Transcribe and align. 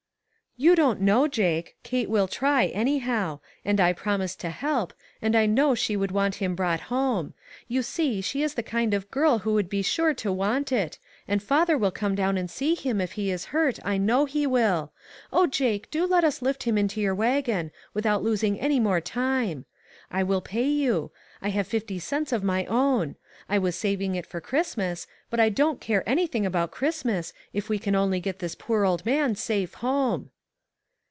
"You 0.57 0.75
don't 0.75 0.99
know, 0.99 1.27
Jake; 1.29 1.77
Kate 1.81 2.09
will 2.09 2.27
try, 2.27 2.65
anyhow; 2.67 3.39
and 3.65 3.79
I 3.79 3.93
promised 3.93 4.41
to 4.41 4.49
help, 4.51 4.93
and 5.21 5.33
I 5.35 5.45
know 5.47 5.73
she 5.73 5.95
would 5.95 6.11
want 6.11 6.35
him 6.35 6.53
brought 6.55 6.81
home; 6.81 7.33
you 7.69 7.81
see, 7.81 8.19
she 8.21 8.43
is 8.43 8.53
the 8.53 8.61
kind 8.61 8.93
of 8.93 9.09
girl 9.09 9.39
who 9.39 9.53
ONE 9.53 9.61
OF 9.63 9.69
THE 9.71 9.77
HOPELESS 9.77 9.85
CASES. 9.87 9.95
333 9.95 10.35
would 10.35 10.37
be 10.37 10.41
sure 10.43 10.45
to 10.45 10.51
want 10.51 10.71
it, 10.85 10.99
and 11.27 11.41
father 11.41 11.77
will 11.77 11.91
come 11.91 12.13
down 12.15 12.37
and 12.37 12.51
see 12.51 12.75
him, 12.75 12.99
if 13.01 13.13
he 13.13 13.31
is 13.31 13.45
hurt, 13.45 13.79
I 13.85 13.97
know 13.97 14.25
he 14.25 14.45
will. 14.45 14.91
O 15.33 15.47
Jake, 15.47 15.89
do 15.89 16.05
let 16.05 16.25
us 16.25 16.43
lift 16.43 16.63
him 16.63 16.77
into 16.77 17.01
your 17.01 17.15
wagon, 17.15 17.71
without 17.95 18.21
losing 18.21 18.59
any 18.59 18.79
more 18.79 19.01
time. 19.01 19.65
I 20.11 20.21
will 20.21 20.41
pay 20.41 20.67
you; 20.67 21.11
I 21.41 21.49
have 21.49 21.65
fifty 21.65 21.97
cents 21.97 22.33
of 22.33 22.43
my 22.43 22.65
own. 22.65 23.15
I 23.49 23.57
was 23.57 23.75
saving 23.75 24.13
it 24.13 24.27
for 24.27 24.41
Christmas, 24.41 25.07
but 25.31 25.39
I 25.39 25.47
don't 25.49 25.81
care 25.81 26.03
anything 26.07 26.45
about 26.45 26.69
Christmas 26.71 27.33
if 27.51 27.67
we 27.67 27.79
can 27.79 27.95
only 27.95 28.19
get 28.19 28.37
this 28.39 28.53
poor 28.53 28.83
old 28.83 29.03
man 29.05 29.33
safe 29.33 29.75
home." 29.75 30.29